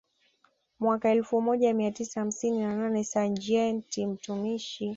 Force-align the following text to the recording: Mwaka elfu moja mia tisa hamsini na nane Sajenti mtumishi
Mwaka 0.79 1.09
elfu 1.11 1.41
moja 1.41 1.73
mia 1.73 1.91
tisa 1.91 2.19
hamsini 2.19 2.59
na 2.59 2.75
nane 2.75 3.03
Sajenti 3.03 4.05
mtumishi 4.05 4.89